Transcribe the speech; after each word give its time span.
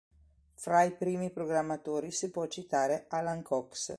Fra 0.55 0.81
i 0.81 0.95
primi 0.97 1.29
programmatori 1.29 2.09
si 2.09 2.31
può 2.31 2.47
citare 2.47 3.05
Alan 3.09 3.43
Cox. 3.43 3.89